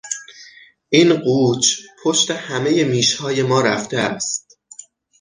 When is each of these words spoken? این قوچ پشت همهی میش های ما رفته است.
این 0.89 1.13
قوچ 1.13 1.79
پشت 2.03 2.31
همهی 2.31 2.83
میش 2.83 3.13
های 3.15 3.43
ما 3.43 3.61
رفته 3.61 3.97
است. 3.99 4.59